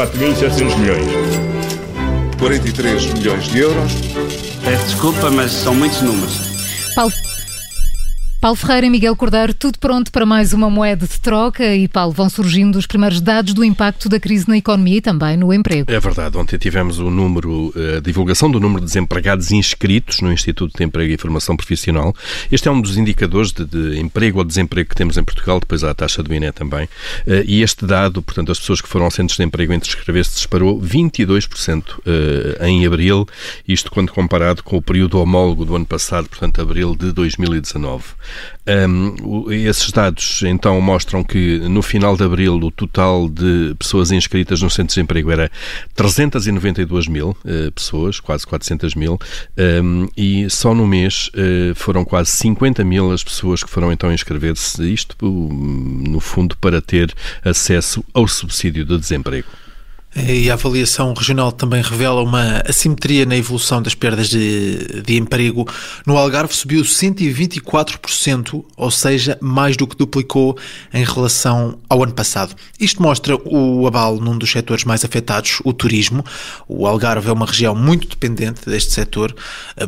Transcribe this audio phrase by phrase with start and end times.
[0.00, 1.04] 4.700 milhões.
[2.38, 3.92] 43 milhões de euros.
[4.64, 6.40] Peço desculpa, mas são muitos números.
[6.94, 7.12] Paulo,
[8.40, 12.10] Paulo Ferreira e Miguel Cordeiro, tudo pronto para mais uma moeda de troca e, Paulo,
[12.14, 15.92] vão surgindo os primeiros dados do impacto da crise na economia e também no emprego.
[15.92, 16.38] É verdade.
[16.38, 20.82] Ontem tivemos o número, eh, a divulgação do número de desempregados inscritos no Instituto de
[20.82, 22.16] Emprego e Formação Profissional.
[22.50, 25.84] Este é um dos indicadores de, de emprego ou desemprego que temos em Portugal, depois
[25.84, 26.88] há a taxa do INE também.
[27.26, 30.36] Eh, e este dado, portanto, as pessoas que foram ao centros de emprego entre inscrever-se
[30.36, 33.28] disparou 22% eh, em abril,
[33.68, 38.02] isto quando comparado com o período homólogo do ano passado, portanto, abril de 2019.
[38.66, 44.62] Um, esses dados então mostram que no final de abril o total de pessoas inscritas
[44.62, 45.50] no centro de emprego era
[45.94, 49.18] 392 mil uh, pessoas, quase 400 mil,
[49.82, 54.12] um, e só no mês uh, foram quase 50 mil as pessoas que foram então
[54.12, 57.12] inscrever-se, isto no fundo para ter
[57.44, 59.48] acesso ao subsídio de desemprego.
[60.14, 65.68] E a avaliação regional também revela uma assimetria na evolução das perdas de, de emprego.
[66.04, 70.58] No Algarve subiu 124%, ou seja, mais do que duplicou
[70.92, 72.56] em relação ao ano passado.
[72.78, 76.24] Isto mostra o abalo num dos setores mais afetados, o turismo.
[76.66, 79.32] O Algarve é uma região muito dependente deste setor.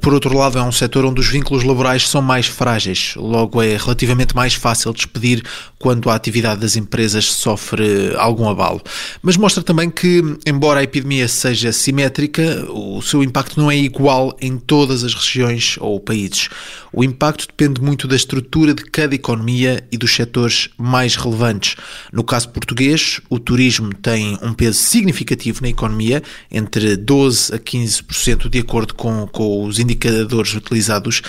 [0.00, 3.14] Por outro lado, é um setor onde os vínculos laborais são mais frágeis.
[3.16, 5.44] Logo, é relativamente mais fácil despedir
[5.78, 8.82] quando a atividade das empresas sofre algum abalo.
[9.22, 13.76] Mas mostra também que que, embora a epidemia seja simétrica, o seu impacto não é
[13.76, 16.48] igual em todas as regiões ou países.
[16.90, 21.76] O impacto depende muito da estrutura de cada economia e dos setores mais relevantes.
[22.10, 28.48] No caso português, o turismo tem um peso significativo na economia, entre 12% a 15%,
[28.48, 31.20] de acordo com, com os indicadores utilizados,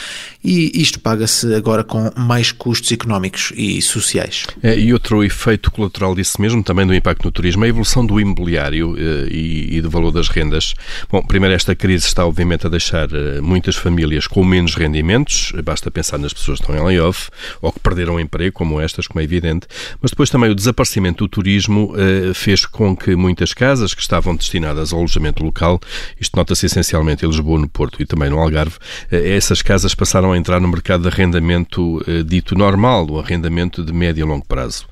[0.41, 4.45] e isto paga-se agora com mais custos económicos e sociais.
[4.63, 8.05] É, e outro efeito colateral disso mesmo, também do impacto no turismo, é a evolução
[8.05, 10.73] do imobiliário eh, e, e do valor das rendas.
[11.09, 15.89] Bom, primeiro, esta crise está obviamente a deixar eh, muitas famílias com menos rendimentos, basta
[15.89, 17.29] pensar nas pessoas que estão em layoff
[17.61, 19.67] ou que perderam emprego, como estas, como é evidente,
[20.01, 24.35] mas depois também o desaparecimento do turismo eh, fez com que muitas casas que estavam
[24.35, 25.79] destinadas ao alojamento local,
[26.19, 28.77] isto nota-se essencialmente em Lisboa, no Porto e também no Algarve,
[29.11, 34.25] essas casas passaram a entrar no mercado de arrendamento dito normal, o arrendamento de médio
[34.25, 34.85] e longo prazo.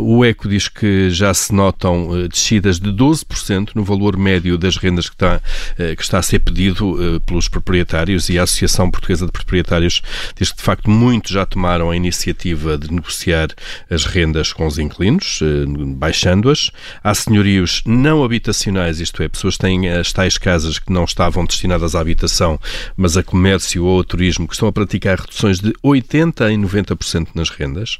[0.00, 5.08] O ECO diz que já se notam descidas de 12% no valor médio das rendas
[5.08, 5.40] que está,
[5.78, 10.02] eh, que está a ser pedido eh, pelos proprietários e a Associação Portuguesa de Proprietários
[10.36, 13.48] diz que, de facto, muitos já tomaram a iniciativa de negociar
[13.90, 15.64] as rendas com os inquilinos, eh,
[15.96, 16.70] baixando-as.
[17.02, 21.94] Há senhorios não habitacionais, isto é, pessoas têm as tais casas que não estavam destinadas
[21.94, 22.58] à habitação,
[22.96, 27.28] mas a comércio ou a turismo, que estão a praticar reduções de 80% e 90%
[27.34, 27.98] nas rendas,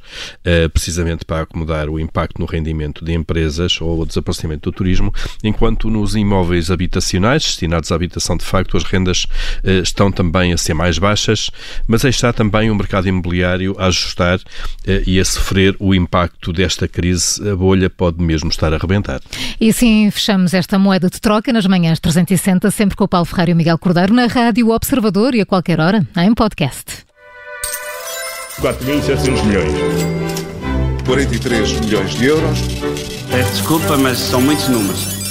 [0.72, 4.81] precisamente para acomodar o impacto no rendimento de empresas ou o desaparecimento do turismo,
[5.42, 9.26] enquanto nos imóveis habitacionais, destinados à habitação, de facto, as rendas
[9.64, 11.50] eh, estão também a ser mais baixas,
[11.86, 14.40] mas aí está também o mercado imobiliário a ajustar
[14.86, 17.48] eh, e a sofrer o impacto desta crise.
[17.48, 19.20] A bolha pode mesmo estar a arrebentar.
[19.60, 23.50] E assim fechamos esta moeda de troca nas manhãs 360, sempre com o Paulo Ferreira
[23.50, 27.04] e o Miguel Cordeiro, na Rádio Observador e a qualquer hora, em podcast.
[28.60, 30.21] 4.700 milhões.
[31.04, 32.58] 43 milhões de euros.
[33.30, 35.21] Peço desculpa, mas são muitos números.